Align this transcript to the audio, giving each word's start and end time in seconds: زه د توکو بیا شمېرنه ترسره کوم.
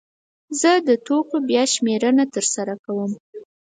زه 0.59 0.71
د 0.87 0.89
توکو 1.05 1.35
بیا 1.49 1.63
شمېرنه 1.73 2.25
ترسره 2.33 2.73
کوم. 2.85 3.11